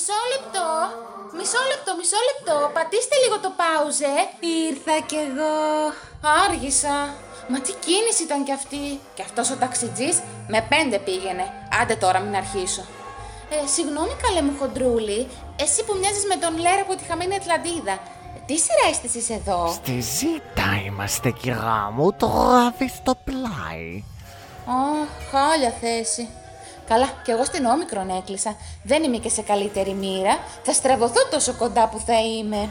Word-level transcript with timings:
Μισό 0.00 0.20
λεπτό. 0.34 0.66
Μισό 1.38 1.60
λεπτό, 1.70 1.90
μισό 2.00 2.20
λεπτό. 2.28 2.56
Πατήστε 2.76 3.16
λίγο 3.22 3.36
το 3.44 3.50
πάουζε. 3.60 4.14
Ήρθα 4.68 4.96
κι 5.10 5.18
εγώ. 5.26 5.56
Άργησα. 6.44 6.96
Μα 7.50 7.58
τι 7.64 7.72
κίνηση 7.84 8.22
ήταν 8.28 8.40
κι 8.46 8.54
αυτή. 8.60 8.84
Και 9.14 9.22
αυτός 9.28 9.46
ο 9.50 9.56
ταξιτζής 9.62 10.16
με 10.52 10.60
πέντε 10.72 10.98
πήγαινε. 11.06 11.44
Άντε 11.80 11.94
τώρα 12.04 12.18
μην 12.24 12.34
αρχίσω. 12.42 12.82
Ε, 13.54 13.66
συγγνώμη 13.74 14.14
καλέ 14.24 14.42
μου 14.46 14.54
χοντρούλη, 14.58 15.20
εσύ 15.64 15.80
που 15.84 15.94
μοιάζεις 16.00 16.24
με 16.32 16.36
τον 16.42 16.52
Λέρα 16.64 16.82
από 16.86 16.94
τη 16.96 17.04
χαμένη 17.08 17.34
Ατλαντίδα. 17.40 17.94
Ε, 18.36 18.38
Τι 18.46 18.54
σειρά 18.64 18.86
είστε 18.90 19.06
εσείς 19.10 19.30
εδώ; 19.38 19.60
Στη 19.78 19.96
ζήτα 20.00 20.68
είμαστε, 20.86 21.30
κυρά 21.30 21.90
μου, 21.94 22.12
το 22.12 22.26
γράφει 22.26 22.86
στο 22.98 23.12
πλάι. 23.26 23.88
Ω, 24.78 24.80
χάλια 25.30 25.72
θέση. 25.80 26.28
Καλά, 26.88 27.08
κι 27.22 27.30
εγώ 27.30 27.44
στην 27.44 27.64
όμικρον 27.64 28.10
έκλεισα. 28.10 28.56
Δεν 28.82 29.02
είμαι 29.02 29.16
και 29.16 29.28
σε 29.28 29.42
καλύτερη 29.42 29.92
μοίρα. 29.92 30.38
Θα 30.62 30.72
στραβωθώ 30.72 31.26
τόσο 31.30 31.52
κοντά 31.52 31.88
που 31.88 31.98
θα 32.06 32.20
είμαι. 32.20 32.68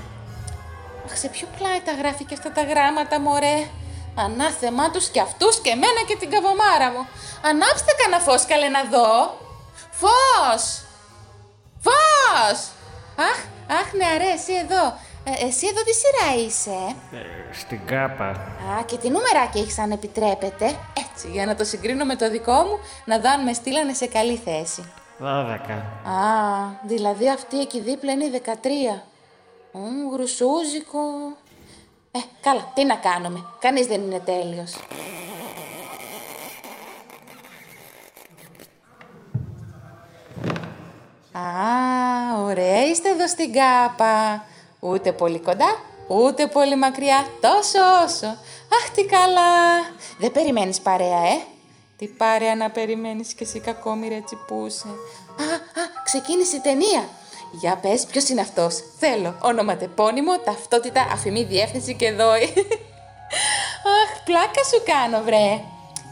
Αχ, 1.06 1.18
σε 1.18 1.28
ποιο 1.28 1.48
πλάι 1.58 1.80
τα 1.86 1.92
γράφει 1.92 2.24
και 2.24 2.34
αυτά 2.34 2.52
τα 2.52 2.62
γράμματα, 2.62 3.20
μωρέ; 3.20 3.68
Ανάθεμά 4.16 4.92
τους 4.92 5.08
κι 5.09 5.20
αυτούς 5.20 5.59
και 5.62 5.70
εμένα 5.70 6.02
και 6.08 6.16
την 6.16 6.30
καβομάρα 6.30 6.92
μου. 6.92 7.08
Ανάψτε 7.50 7.92
κανένα 8.02 8.24
φως, 8.24 8.46
καλέ 8.46 8.68
να 8.68 8.84
δω. 8.84 9.38
Φως! 10.00 10.64
Φως! 11.86 12.59
Αχ, 13.30 13.40
αχ, 13.80 13.94
νεαρέ, 13.94 14.31
εσύ 14.38 14.54
εδώ. 14.54 14.84
Ε, 15.30 15.45
εσύ 15.45 15.67
εδώ 15.67 15.83
τι 15.83 15.94
σειρά 15.94 16.45
είσαι, 16.45 16.95
ε; 17.11 17.53
στην 17.53 17.86
κάπα. 17.86 18.25
Α, 18.25 18.83
και 18.86 18.97
τι 18.97 19.09
νούμεράκι 19.09 19.59
έχεις 19.59 19.80
αν 19.80 19.92
επιτρέπετε. 19.92 20.66
Έτσι, 21.11 21.28
για 21.31 21.45
να 21.45 21.56
το 21.56 21.64
συγκρίνω 21.64 22.06
με 22.06 22.16
το 22.16 22.30
δικό 22.30 22.53
μου, 22.53 22.80
να 23.06 23.19
δω 23.19 23.30
αν 23.30 23.44
με 23.44 23.53
στείλανε 23.53 23.94
σε 23.94 24.08
καλή 24.08 24.36
θέση. 24.36 24.92
12. 25.19 25.23
Α, 25.23 26.17
δηλαδή 26.88 27.30
αυτή 27.30 27.59
εκεί 27.59 27.80
δίπλα 27.81 28.11
είναι 28.11 28.23
η 28.23 28.42
13. 28.45 29.02
Ω, 29.72 29.80
γρουσούζικο. 30.14 31.00
Ε, 32.12 32.19
καλά, 32.41 32.72
τι 32.73 32.86
να 32.86 32.95
κάνουμε. 32.95 33.45
Κανείς 33.59 33.88
δεν 33.88 34.02
είναι 34.02 34.19
τέλειος. 34.19 34.75
Α, 41.31 42.41
ωραία 42.41 42.86
είστε 42.86 43.09
εδώ 43.09 43.28
στην 43.28 43.53
κάπα. 43.53 44.45
Ούτε 44.80 45.11
πολύ 45.11 45.39
κοντά, 45.39 45.80
ούτε 46.08 46.47
πολύ 46.47 46.75
μακριά, 46.75 47.28
τόσο 47.42 47.80
όσο. 48.06 48.28
Αχ, 48.75 48.89
τι 48.95 49.06
καλά. 49.06 49.78
Δεν 50.17 50.31
περιμένεις 50.31 50.80
παρέα, 50.80 51.23
ε; 51.28 51.42
Τι 51.97 52.08
παρέα 52.08 52.56
να 52.56 52.69
περιμένεις 52.69 53.34
κι 53.34 53.44
εσύ 53.44 53.59
κακόμοιρε 53.59 54.22
τσιπούσε. 54.25 54.88
Α, 54.88 55.44
α, 55.81 55.86
ξεκίνησε 56.03 56.56
η 56.56 56.59
ταινία. 56.59 57.09
Για 57.52 57.75
πες, 57.75 58.06
ποιος 58.06 58.29
είναι 58.29 58.41
αυτός; 58.41 58.84
Θέλω 59.00 59.38
ονοματεπώνυμο, 59.41 60.38
ταυτότητα, 60.40 61.07
αφημή, 61.12 61.44
διεύθυνση 61.44 61.96
και 61.96 62.12
δόη. 62.12 62.44
Αχ, 64.02 64.23
πλάκα 64.25 64.63
σου 64.72 64.84
κάνω, 64.85 65.23
βρε. 65.23 65.62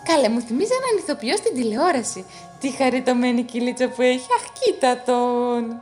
Καλέ, 0.03 0.29
μου 0.29 0.41
θυμίζει 0.41 0.71
έναν 0.73 1.03
ηθοποιό 1.03 1.35
στην 1.37 1.53
τηλεόραση. 1.53 2.25
Τι 2.59 2.71
χαριτωμένη 2.71 3.43
κυλίτσα 3.43 3.87
που 3.87 4.01
έχει. 4.01 4.25
Αχ, 4.37 4.43
κοίτα 4.59 5.01
τον. 5.05 5.81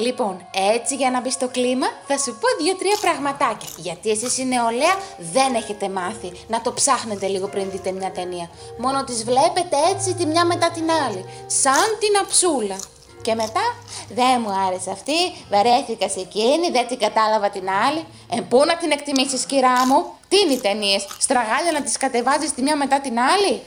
Λοιπόν, 0.00 0.46
έτσι 0.74 0.94
για 0.94 1.10
να 1.10 1.20
μπεις 1.20 1.32
στο 1.32 1.48
κλίμα, 1.48 1.86
θα 2.06 2.18
σου 2.18 2.32
πω 2.40 2.64
δύο-τρία 2.64 2.96
πραγματάκια. 3.00 3.68
Γιατί 3.76 4.10
εσείς 4.10 4.38
η 4.38 4.44
νεολαία 4.44 4.94
δεν 5.18 5.54
έχετε 5.54 5.88
μάθει 5.88 6.32
να 6.48 6.60
το 6.60 6.72
ψάχνετε 6.72 7.26
λίγο 7.26 7.48
πριν 7.48 7.70
δείτε 7.70 7.92
μια 7.92 8.10
ταινία. 8.10 8.50
Μόνο 8.78 9.04
τις 9.04 9.24
βλέπετε 9.24 9.76
έτσι 9.92 10.14
τη 10.14 10.26
μια 10.26 10.44
μετά 10.44 10.70
την 10.70 10.90
άλλη. 10.90 11.24
Σαν 11.46 11.88
την 12.00 12.18
αψούλα. 12.22 12.78
Και 13.22 13.34
μετά, 13.34 13.74
δεν 14.08 14.40
μου 14.40 14.52
άρεσε 14.66 14.90
αυτή, 14.90 15.18
βαρέθηκας 15.50 16.12
σε 16.12 16.20
εκείνη, 16.20 16.70
δεν 16.70 16.86
την 16.86 16.98
κατάλαβα 16.98 17.50
την 17.50 17.70
άλλη. 17.86 18.04
Ε, 18.30 18.40
πού 18.40 18.64
να 18.64 18.76
την 18.76 18.90
εκτιμήσεις, 18.90 19.44
κυρά 19.44 19.86
μου; 19.86 20.06
Τι 20.28 20.36
είναι 20.38 20.52
οι 20.52 20.60
ταινίες, 20.60 21.06
στραγάλια 21.18 21.72
να 21.72 21.82
τις 21.82 21.96
κατεβάζεις 21.96 22.54
τη 22.54 22.62
μια 22.62 22.76
μετά 22.76 23.00
την 23.00 23.18
άλλη; 23.18 23.62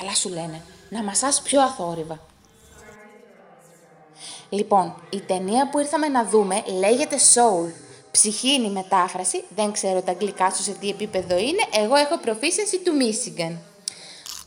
Καλά 0.00 0.14
σου 0.14 0.28
λένε, 0.28 0.62
να 0.88 1.02
μασάς 1.02 1.42
πιο 1.42 1.62
αθόρυβα. 1.62 2.18
Λοιπόν, 4.48 4.94
η 5.10 5.20
ταινία 5.20 5.68
που 5.68 5.78
ήρθαμε 5.78 6.08
να 6.08 6.24
δούμε 6.24 6.62
λέγεται 6.78 7.16
Soul. 7.34 7.72
Ψυχή 8.10 8.52
είναι 8.52 8.66
η 8.66 8.70
μετάφραση, 8.70 9.44
δεν 9.56 9.72
ξέρω 9.72 10.02
τα 10.02 10.10
αγγλικά 10.10 10.50
σου 10.50 10.62
σε 10.62 10.72
τι 10.72 10.88
επίπεδο 10.88 11.38
είναι, 11.38 11.62
εγώ 11.70 11.94
έχω 11.94 12.20
proficiency 12.24 12.78
του 12.84 12.92
Michigan. 13.00 13.56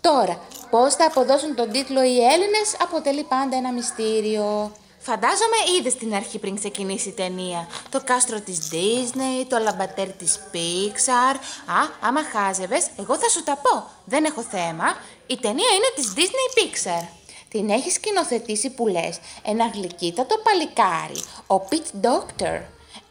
Τώρα, 0.02 0.42
πώς 0.70 0.96
θα 0.96 1.06
αποδώσουν 1.06 1.56
τον 1.56 1.72
τίτλο 1.72 2.04
οι 2.04 2.24
Έλληνες 2.24 2.76
αποτελεί 2.82 3.24
πάντα 3.24 3.58
ένα 3.58 3.72
μυστήριο. 3.72 4.72
Φαντάζομαι 5.00 5.58
είδες 5.78 5.94
στην 5.94 6.14
αρχή 6.14 6.40
πριν 6.40 6.56
ξεκινήσει 6.56 7.10
η 7.10 7.12
ταινία. 7.12 7.68
Το 7.90 8.02
κάστρο 8.04 8.40
της 8.40 8.70
Disney, 8.72 9.46
το 9.48 9.58
λαμπατέρ 9.58 10.08
της 10.08 10.40
Pixar. 10.54 11.36
Α, 11.66 11.80
άμα 12.02 12.22
χάζευες, 12.24 12.88
εγώ 13.00 13.18
θα 13.18 13.30
σου 13.30 13.44
τα 13.44 13.56
πω. 13.62 13.90
Δεν 14.06 14.26
έχω 14.26 14.42
θέμα. 14.42 14.98
Η 15.28 15.38
ταινία 15.38 15.70
είναι 15.76 15.92
της 15.96 16.14
Disney 16.16 16.48
Pixar. 16.58 17.08
Την 17.50 17.70
έχεις 17.70 17.94
σκηνοθετήσει 17.94 18.70
που 18.70 18.88
λες 18.88 19.20
ένα 19.46 19.68
γλυκύτατο 19.74 20.36
παλικάρι, 20.38 21.24
ο 21.48 21.68
Pete 21.70 22.06
Doctor. 22.06 22.62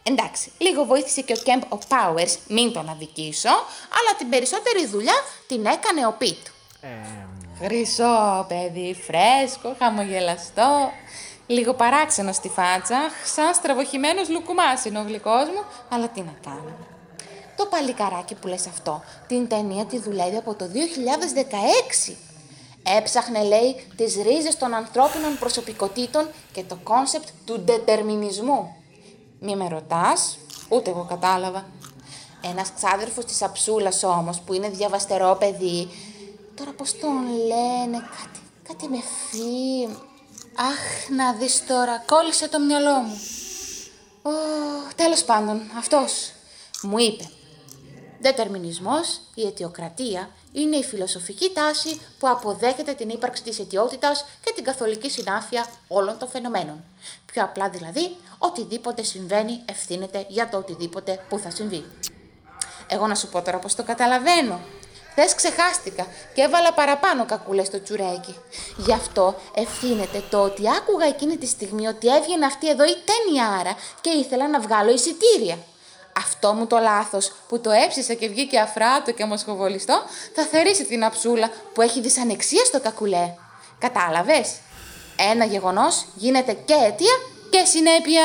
Εντάξει, 0.02 0.52
λίγο 0.58 0.84
βοήθησε 0.84 1.20
και 1.20 1.32
ο 1.32 1.36
Kemp 1.44 1.62
ο 1.68 1.78
Powers, 1.88 2.36
μην 2.48 2.72
τον 2.72 2.88
αδικήσω, 2.88 3.48
αλλά 3.98 4.16
την 4.18 4.28
περισσότερη 4.28 4.86
δουλειά 4.86 5.14
την 5.46 5.66
έκανε 5.66 6.06
ο 6.06 6.16
Pete. 6.20 6.50
Χρυσό 7.62 8.46
παιδί, 8.48 8.96
φρέσκο, 9.06 9.76
χαμογελαστό. 9.78 10.90
Λίγο 11.46 11.74
παράξενο 11.74 12.32
στη 12.32 12.48
φάτσα, 12.48 12.98
σαν 13.34 13.54
στραβοχημένος 13.54 14.28
λουκουμάς 14.28 14.84
είναι 14.84 14.98
ο 14.98 15.02
γλυκός 15.02 15.44
μου, 15.44 15.64
αλλά 15.88 16.08
τι 16.08 16.20
να 16.20 16.34
κάνω. 16.44 16.76
Το 17.56 17.66
παλικαράκι 17.66 18.34
που 18.34 18.46
λες 18.46 18.66
αυτό, 18.66 19.02
την 19.26 19.48
ταινία 19.48 19.84
τη 19.84 19.98
δουλεύει 19.98 20.36
από 20.36 20.54
το 20.54 20.64
2016. 22.08 22.16
Έψαχνε, 22.96 23.42
λέει, 23.42 23.86
τις 23.96 24.14
ρίζες 24.14 24.56
των 24.56 24.74
ανθρώπινων 24.74 25.38
προσωπικότητων 25.38 26.28
και 26.52 26.62
το 26.62 26.78
κόνσεπτ 26.82 27.28
του 27.44 27.60
ντετερμινισμού. 27.60 28.74
Μη 29.40 29.56
με 29.56 29.68
ρωτάς, 29.68 30.38
ούτε 30.68 30.90
εγώ 30.90 31.06
κατάλαβα. 31.08 31.66
Ένας 32.40 32.72
ξάδερφος 32.74 33.24
της 33.24 33.42
Αψούλας 33.42 34.02
όμως, 34.02 34.40
που 34.40 34.52
είναι 34.52 34.68
διαβαστερό 34.68 35.36
παιδί, 35.40 35.88
τώρα 36.54 36.72
πώς 36.72 36.98
τον 36.98 37.22
λένε, 37.46 37.98
κάτι, 37.98 38.40
κάτι 38.68 38.88
με 38.88 38.96
φύ... 38.96 39.88
Αχ, 40.60 41.08
να 41.16 41.32
δεις 41.32 41.66
τώρα, 41.66 42.02
κόλλησε 42.06 42.48
το 42.48 42.60
μυαλό 42.60 42.94
μου. 42.94 43.20
Ω, 44.22 44.30
τέλος 44.96 45.24
πάντων, 45.24 45.60
αυτός 45.78 46.32
μου 46.82 46.98
είπε. 46.98 47.30
Δετερμινισμός, 48.20 49.20
η 49.34 49.46
αιτιοκρατία, 49.46 50.30
είναι 50.52 50.76
η 50.76 50.84
φιλοσοφική 50.84 51.50
τάση 51.54 52.00
που 52.18 52.28
αποδέχεται 52.28 52.92
την 52.92 53.08
ύπαρξη 53.08 53.42
της 53.42 53.58
αιτιότητας 53.58 54.24
και 54.44 54.52
την 54.54 54.64
καθολική 54.64 55.10
συνάφεια 55.10 55.66
όλων 55.88 56.18
των 56.18 56.28
φαινομένων. 56.28 56.84
Πιο 57.32 57.42
απλά 57.42 57.68
δηλαδή, 57.68 58.16
οτιδήποτε 58.38 59.02
συμβαίνει 59.02 59.62
ευθύνεται 59.64 60.26
για 60.28 60.48
το 60.48 60.56
οτιδήποτε 60.56 61.24
που 61.28 61.38
θα 61.38 61.50
συμβεί. 61.50 61.84
Εγώ 62.88 63.06
να 63.06 63.14
σου 63.14 63.28
πω 63.28 63.42
τώρα 63.42 63.58
πώς 63.58 63.74
το 63.74 63.82
καταλαβαίνω. 63.82 64.60
Χθες 65.10 65.34
ξεχάστηκα 65.34 66.06
και 66.34 66.42
έβαλα 66.42 66.72
παραπάνω 66.72 67.24
κακούλες 67.26 67.66
στο 67.66 67.82
τσουρέκι. 67.82 68.34
Γι' 68.76 68.92
αυτό 68.92 69.34
ευθύνεται 69.54 70.22
το 70.30 70.42
ότι 70.42 70.62
άκουγα 70.76 71.06
εκείνη 71.06 71.36
τη 71.36 71.46
στιγμή 71.46 71.86
ότι 71.86 72.14
έβγαινε 72.16 72.46
αυτή 72.46 72.68
εδώ 72.68 72.84
η 72.84 72.96
τένιάρα 73.04 73.76
και 74.00 74.10
ήθελα 74.10 74.48
να 74.48 74.60
βγάλω 74.60 74.92
εισιτήρια. 74.92 75.58
Αυτό 76.18 76.52
μου 76.52 76.66
το 76.66 76.78
λάθος 76.78 77.32
που 77.48 77.60
το 77.60 77.70
έψησα 77.70 78.14
και 78.14 78.28
βγήκε 78.28 78.58
αφράτο 78.58 79.12
και 79.12 79.24
μοσχοβολιστό 79.24 80.02
θα 80.34 80.42
θερήσει 80.42 80.84
την 80.84 81.04
αψούλα 81.04 81.50
που 81.74 81.82
έχει 81.82 82.00
δυσανεξία 82.00 82.64
στο 82.64 82.80
κακουλέ. 82.80 83.34
Κατάλαβες; 83.78 84.56
Ένα 85.32 85.44
γεγονός 85.44 86.04
γίνεται 86.14 86.52
και 86.52 86.74
αιτία 86.74 87.16
και 87.50 87.64
συνέπεια. 87.64 88.24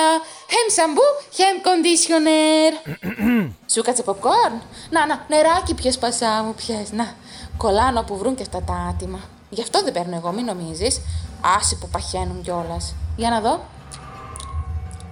Χεμ 0.54 0.68
σαμπού, 0.76 1.08
χεμ 1.32 1.62
κοντίσιονερ. 1.62 2.74
Σου 3.74 3.82
κάτσε 3.82 4.04
popcorn. 4.06 4.56
Να, 4.90 5.06
να, 5.06 5.26
νεράκι 5.28 5.74
πιες 5.74 5.98
πασά 5.98 6.44
μου 6.46 6.54
πιες. 6.54 6.92
Να, 6.92 7.16
κολλάνω 7.58 8.04
που 8.04 8.18
βρουν 8.18 8.36
και 8.36 8.42
αυτά 8.42 8.62
τα 8.62 8.74
άτιμα. 8.74 9.20
Γι' 9.50 9.62
αυτό 9.62 9.84
δεν 9.84 9.94
παίρνω 9.94 10.16
εγώ, 10.16 10.32
μην 10.32 10.46
νομίζεις. 10.46 11.02
Άσε 11.58 11.76
που 11.76 11.90
παχαίνουν 11.90 12.42
κιόλας. 12.42 12.96
Για 13.16 13.30
να 13.30 13.42
δω. 13.42 13.66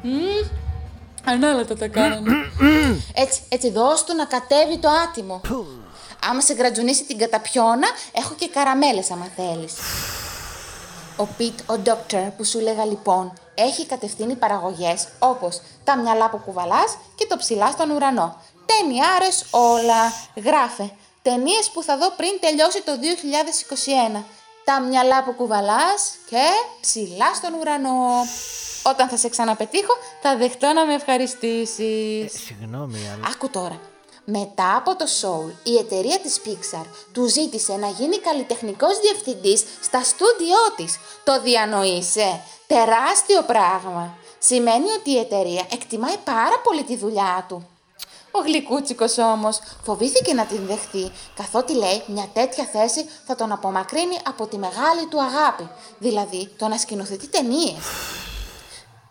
Μμμ, 0.02 0.61
Ανάλατα 1.26 1.76
τα 1.76 1.88
κάναμε. 1.88 2.32
έτσι, 3.14 3.42
έτσι 3.50 3.72
δώσ' 3.72 4.04
του 4.04 4.16
να 4.16 4.26
κατέβει 4.26 4.78
το 4.78 4.90
άτιμο. 4.90 5.42
Άμα 6.30 6.42
σε 6.42 6.54
γρατζουνίσει 6.54 7.04
την 7.04 7.18
καταπιώνα, 7.18 7.88
έχω 8.12 8.34
και 8.34 8.48
καραμέλες 8.48 9.12
άμα 9.12 9.28
θέλεις. 9.36 9.74
Ο 11.18 11.28
Πιτ, 11.38 11.60
ο 11.60 11.74
Doctor 11.86 12.28
που 12.38 12.44
σου 12.44 12.60
λέγα 12.60 12.86
λοιπόν, 12.86 13.34
έχει 13.56 13.86
κατευθύνει 13.86 14.36
παραγωγές 14.36 15.08
όπως 15.20 15.62
τα 15.84 15.98
μυαλά 15.98 16.30
που 16.30 16.38
κουβαλάς 16.38 16.98
και 17.16 17.26
το 17.30 17.38
ψηλά 17.38 17.72
στον 17.72 17.90
ουρανό. 17.90 18.42
Ταινιάρες 18.66 19.46
όλα. 19.52 20.14
Γράφε. 20.36 20.92
Ταινίες 21.22 21.70
που 21.74 21.84
θα 21.84 21.98
δω 21.98 22.12
πριν 22.18 22.32
τελειώσει 22.40 22.82
το 22.82 22.92
2021. 24.18 24.24
Τα 24.64 24.82
μυαλά 24.82 25.24
που 25.24 25.34
κουβαλάς 25.34 26.16
και 26.30 26.46
ψηλά 26.82 27.34
στον 27.34 27.54
ουρανό. 27.54 28.26
Όταν 28.84 29.10
θα 29.10 29.18
σε 29.18 29.30
ξαναπετύχω, 29.30 29.94
θα 30.22 30.38
δεχτώ 30.38 30.74
να 30.74 30.86
με 30.86 30.94
ευχαριστήσεις. 30.94 32.36
Ε, 32.36 32.38
συγγνώμη, 32.38 33.00
αλλά... 33.14 33.28
Άκου 33.34 33.50
τώρα. 33.50 33.80
Μετά 34.26 34.76
από 34.76 34.96
το 34.96 35.06
Soul, 35.22 35.52
η 35.64 35.78
εταιρεία 35.78 36.20
της 36.20 36.42
Pixar 36.46 36.86
του 37.14 37.26
ζήτησε 37.26 37.76
να 37.76 37.88
γίνει 37.88 38.18
καλλιτεχνικός 38.18 39.00
διευθυντής 39.00 39.64
στα 39.82 40.04
στούντιό 40.04 40.64
της. 40.76 41.00
Το 41.24 41.42
διανοείσαι. 41.42 42.42
Τεράστιο 42.68 43.42
πράγμα. 43.42 44.18
Σημαίνει 44.40 44.92
ότι 44.92 45.12
η 45.12 45.18
εταιρεία 45.18 45.66
εκτιμάει 45.72 46.18
πάρα 46.24 46.60
πολύ 46.64 46.84
τη 46.84 46.98
δουλειά 46.98 47.46
του. 47.48 47.68
Ο 48.32 48.40
γλυκούτσικος 48.40 49.18
όμως 49.18 49.60
φοβήθηκε 49.84 50.34
να 50.34 50.46
την 50.46 50.66
δεχθεί, 50.66 51.12
καθότι 51.36 51.74
λέει 51.74 52.04
μια 52.08 52.28
τέτοια 52.34 52.64
θέση 52.64 53.06
θα 53.26 53.36
τον 53.36 53.52
απομακρύνει 53.52 54.18
από 54.28 54.48
τη 54.48 54.58
μεγάλη 54.58 55.06
του 55.10 55.22
αγάπη, 55.22 55.70
δηλαδή 55.98 56.50
το 56.58 56.68
να 56.68 56.78
σκηνοθετεί 56.78 57.28
ταινίες. 57.28 57.84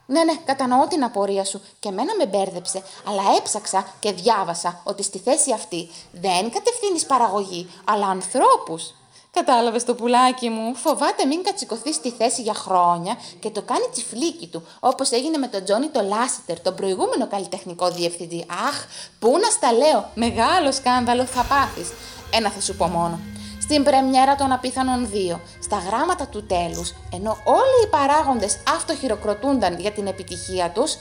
Ναι, 0.06 0.24
ναι, 0.24 0.34
κατανοώ 0.44 0.86
την 0.86 1.04
απορία 1.04 1.44
σου 1.44 1.62
και 1.78 1.88
εμένα 1.88 2.14
με 2.16 2.26
μπέρδεψε, 2.26 2.82
αλλά 3.08 3.22
έψαξα 3.38 3.86
και 4.00 4.12
διάβασα 4.12 4.80
ότι 4.84 5.02
στη 5.02 5.18
θέση 5.18 5.52
αυτή 5.52 5.90
δεν 6.12 6.50
κατευθύνεις 6.50 7.06
παραγωγή, 7.06 7.70
αλλά 7.84 8.06
ανθρώπους. 8.06 8.94
Κατάλαβες 9.32 9.84
το 9.84 9.94
πουλάκι 9.94 10.48
μου. 10.48 10.74
Φοβάται 10.74 11.24
μην 11.24 11.42
κατσικωθείς 11.42 11.94
στη 11.94 12.10
θέση 12.10 12.42
για 12.42 12.54
χρόνια 12.54 13.16
και 13.40 13.50
το 13.50 13.62
κάνει 13.62 13.84
τσιφλίκι 13.92 14.46
του, 14.46 14.62
όπως 14.80 15.10
έγινε 15.10 15.38
με 15.38 15.46
τον 15.46 15.64
Τζόνι 15.64 15.88
το 15.88 16.02
Λάσιτερ, 16.02 16.60
τον 16.60 16.74
προηγούμενο 16.74 17.26
καλλιτεχνικό 17.26 17.90
διευθυντή. 17.90 18.46
Αχ, 18.68 18.84
πού 19.18 19.38
να 19.42 19.50
στα 19.50 19.72
λέω, 19.72 20.10
μεγάλο 20.14 20.72
σκάνδαλο 20.72 21.24
θα 21.24 21.42
πάθεις. 21.42 21.92
Ένα 22.30 22.50
θα 22.50 22.60
σου 22.60 22.76
πω 22.76 22.86
μόνο. 22.86 23.18
Στην 23.62 23.84
πρεμιέρα 23.84 24.34
των 24.34 24.52
Απίθανων 24.52 25.10
2, 25.12 25.40
στα 25.62 25.78
γράμματα 25.86 26.26
του 26.26 26.46
τέλους, 26.46 26.94
ενώ 27.12 27.30
όλοι 27.44 27.78
οι 27.84 27.88
παράγοντες 27.90 28.58
αυτοχειροκροτούνταν 28.76 29.78
για 29.78 29.90
την 29.90 30.06
επιτυχία 30.06 30.70
τους, 30.70 30.96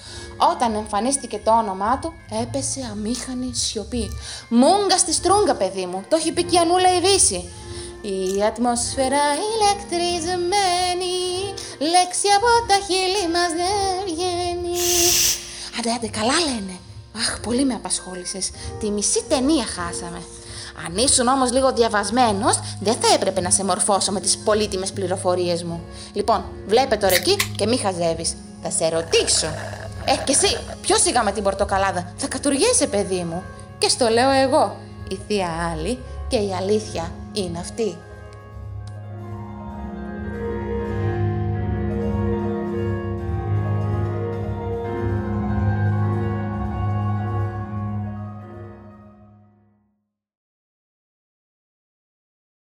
όταν 0.51 0.75
εμφανίστηκε 0.75 1.41
το 1.43 1.51
όνομά 1.51 1.99
του, 1.99 2.13
έπεσε 2.41 2.89
αμήχανη 2.91 3.55
σιωπή. 3.55 4.09
Μούγκα 4.49 4.97
στη 4.97 5.13
στρούγκα, 5.13 5.55
παιδί 5.55 5.85
μου, 5.85 6.03
το 6.09 6.15
έχει 6.15 6.31
πει 6.31 6.43
και 6.43 6.55
η 6.55 6.59
Ανούλα 6.59 6.95
η 6.95 6.99
Δύση. 6.99 7.49
Η 8.01 8.43
ατμόσφαιρα 8.43 9.23
ηλεκτρισμένη, 9.49 11.15
λέξη 11.79 12.27
από 12.37 12.49
τα 12.67 12.77
χείλη 12.87 13.31
μας 13.33 13.51
δεν 13.59 13.95
βγαίνει. 14.05 14.77
Άντε, 15.79 15.91
άντε, 15.91 16.07
καλά 16.07 16.39
λένε. 16.45 16.75
Αχ, 17.17 17.39
πολύ 17.39 17.65
με 17.65 17.73
απασχόλησες. 17.73 18.51
Τη 18.79 18.91
μισή 18.91 19.23
ταινία 19.29 19.65
χάσαμε. 19.65 20.21
Αν 20.85 20.97
ήσουν 20.97 21.27
όμως 21.27 21.51
λίγο 21.51 21.73
διαβασμένος, 21.73 22.59
δεν 22.79 22.93
θα 23.01 23.13
έπρεπε 23.13 23.41
να 23.41 23.49
σε 23.49 23.63
μορφώσω 23.63 24.11
με 24.11 24.19
τις 24.19 24.37
πολύτιμες 24.37 24.91
πληροφορίες 24.91 25.63
μου. 25.63 25.81
Λοιπόν, 26.13 26.45
βλέπε 26.67 26.95
τώρα 26.95 27.15
εκεί 27.15 27.35
και 27.55 27.67
μη 27.67 27.77
χαζεύεις. 27.77 28.35
Θα 28.63 28.69
σε 28.69 28.89
ρωτήσω. 28.89 29.47
Ε, 30.05 30.15
και 30.23 30.31
εσύ, 30.31 30.57
πιο 30.81 30.97
σιγά 30.97 31.23
με 31.23 31.31
την 31.31 31.43
πορτοκαλάδα; 31.43 32.13
Θα 32.17 32.27
κατουργέσαι, 32.27 32.87
παιδί 32.87 33.23
μου. 33.23 33.43
Και 33.77 33.89
στο 33.89 34.07
λέω 34.07 34.29
εγώ. 34.29 34.77
Η 35.09 35.19
θεία 35.27 35.71
άλλη 35.71 35.99
και 36.27 36.37
η 36.37 36.53
αλήθεια 36.59 37.11
είναι 37.33 37.59
αυτή. 37.59 37.97